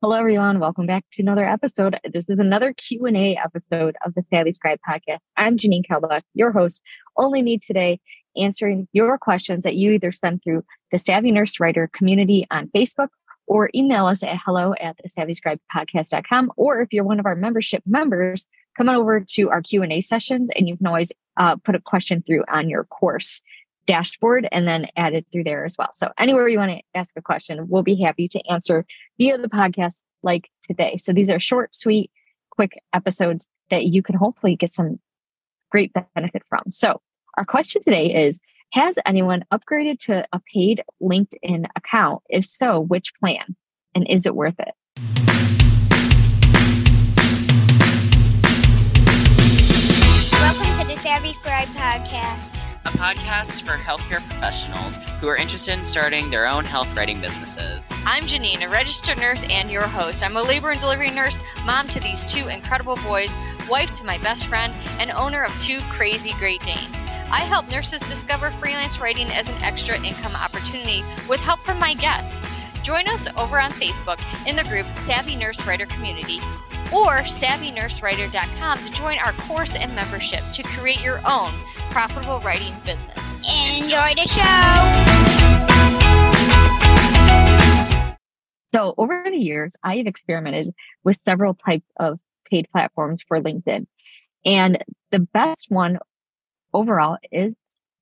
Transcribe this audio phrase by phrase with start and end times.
[0.00, 0.60] Hello, everyone.
[0.60, 1.98] Welcome back to another episode.
[2.04, 5.18] This is another Q&A episode of the Savvy Scribe podcast.
[5.36, 6.82] I'm Janine Kelbach, your host.
[7.16, 7.98] Only me today
[8.36, 13.08] answering your questions that you either send through the Savvy Nurse Writer community on Facebook
[13.48, 16.52] or email us at hello at the savvyscribepodcast.com.
[16.56, 20.48] Or if you're one of our membership members, come on over to our Q&A sessions
[20.54, 23.42] and you can always uh, put a question through on your course
[23.88, 25.88] dashboard and then add it through there as well.
[25.94, 28.84] So anywhere you want to ask a question, we'll be happy to answer
[29.18, 30.98] via the podcast like today.
[30.98, 32.12] So these are short, sweet,
[32.50, 35.00] quick episodes that you can hopefully get some
[35.72, 36.64] great benefit from.
[36.70, 37.00] So
[37.36, 38.40] our question today is
[38.74, 42.22] Has anyone upgraded to a paid LinkedIn account?
[42.28, 43.56] If so, which plan?
[43.94, 44.74] And is it worth it?
[50.32, 52.67] Welcome to the Savvy Scribe Podcast
[52.98, 58.02] podcast for healthcare professionals who are interested in starting their own health writing businesses.
[58.04, 60.24] I'm Janine, a registered nurse and your host.
[60.24, 63.38] I'm a labor and delivery nurse, mom to these two incredible boys,
[63.68, 67.04] wife to my best friend, and owner of two crazy Great Danes.
[67.30, 71.94] I help nurses discover freelance writing as an extra income opportunity with help from my
[71.94, 72.42] guests.
[72.82, 76.40] Join us over on Facebook in the group Savvy Nurse Writer Community
[76.92, 81.52] or savvynursewriter.com to join our course and membership to create your own
[81.90, 83.40] profitable writing business.
[83.68, 85.24] Enjoy the show.
[88.74, 92.20] So, over the years, I have experimented with several types of
[92.50, 93.86] paid platforms for LinkedIn.
[94.44, 95.98] And the best one
[96.72, 97.54] overall is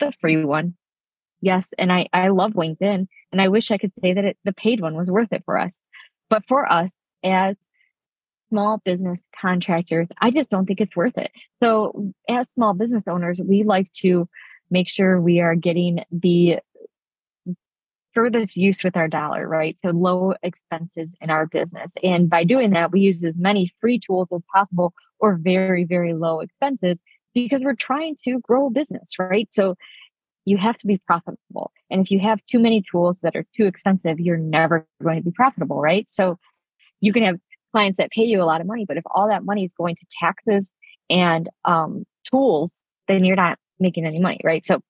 [0.00, 0.76] the free one.
[1.40, 4.52] Yes, and I, I love LinkedIn, and I wish I could say that it, the
[4.52, 5.80] paid one was worth it for us.
[6.30, 6.92] But for us,
[7.24, 7.56] as
[8.52, 11.30] small business contractors, I just don't think it's worth it.
[11.62, 14.28] So, as small business owners, we like to
[14.70, 16.58] make sure we are getting the
[18.12, 19.78] furthest use with our dollar, right?
[19.80, 21.94] So, low expenses in our business.
[22.02, 26.12] And by doing that, we use as many free tools as possible or very, very
[26.12, 27.00] low expenses
[27.34, 29.48] because we're trying to grow a business, right?
[29.50, 29.76] So,
[30.44, 31.72] you have to be profitable.
[31.88, 35.22] And if you have too many tools that are too expensive, you're never going to
[35.22, 36.06] be profitable, right?
[36.10, 36.38] So,
[37.00, 37.40] you can have
[37.72, 38.84] clients that pay you a lot of money.
[38.86, 40.72] But if all that money is going to taxes
[41.10, 44.64] and um, tools, then you're not making any money, right?
[44.64, 44.80] So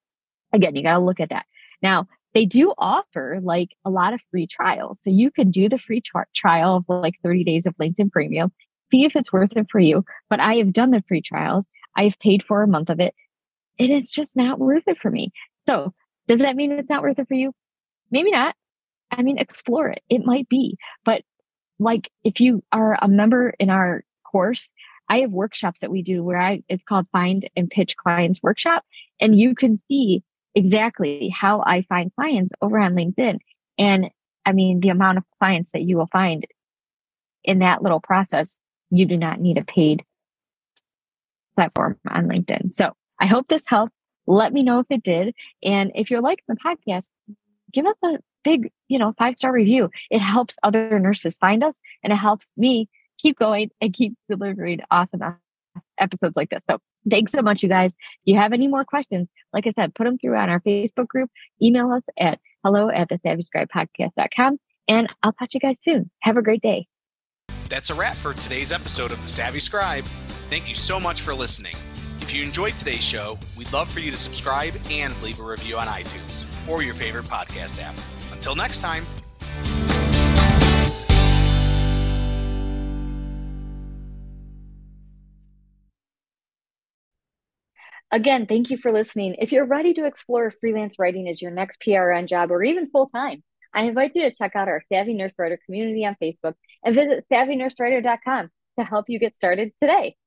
[0.53, 1.45] again, you got to look at that.
[1.81, 4.99] Now, they do offer like a lot of free trials.
[5.03, 6.01] So you can do the free
[6.35, 8.51] trial of like 30 days of LinkedIn Premium,
[8.91, 10.03] see if it's worth it for you.
[10.29, 11.65] But I have done the free trials,
[11.95, 13.13] I've paid for a month of it,
[13.79, 15.31] and it's just not worth it for me.
[15.67, 15.93] So
[16.27, 17.53] does that mean it's not worth it for you?
[18.11, 18.55] Maybe not.
[19.11, 20.01] I mean, explore it.
[20.09, 21.21] It might be, but
[21.79, 24.69] like if you are a member in our course,
[25.09, 28.83] I have workshops that we do where I it's called Find and Pitch Clients Workshop.
[29.19, 30.23] And you can see
[30.55, 33.39] exactly how I find clients over on LinkedIn.
[33.77, 34.09] And
[34.45, 36.45] I mean, the amount of clients that you will find
[37.43, 38.57] in that little process,
[38.89, 40.03] you do not need a paid
[41.55, 42.75] platform on LinkedIn.
[42.75, 43.95] So I hope this helps.
[44.25, 45.35] Let me know if it did.
[45.61, 47.09] And if you're liking the podcast,
[47.73, 49.89] give us a big, you know, five star review.
[50.09, 54.81] It helps other nurses find us and it helps me keep going and keep delivering
[54.91, 55.21] awesome
[55.99, 56.61] episodes like this.
[56.69, 57.93] So thanks so much, you guys.
[57.93, 61.07] If you have any more questions, like I said, put them through on our Facebook
[61.07, 61.29] group,
[61.61, 66.09] email us at hello at the savvyscribepodcast.com and I'll to you guys soon.
[66.21, 66.87] Have a great day.
[67.69, 70.05] That's a wrap for today's episode of The Savvy Scribe.
[70.49, 71.75] Thank you so much for listening.
[72.21, 75.77] If you enjoyed today's show, we'd love for you to subscribe and leave a review
[75.77, 77.95] on iTunes or your favorite podcast app.
[78.43, 79.05] Until next time.
[88.11, 89.37] Again, thank you for listening.
[89.39, 93.07] If you're ready to explore freelance writing as your next PRN job or even full
[93.07, 93.43] time,
[93.73, 97.23] I invite you to check out our Savvy Nurse Writer community on Facebook and visit
[97.31, 100.17] savvynursewriter.com to help you get started today.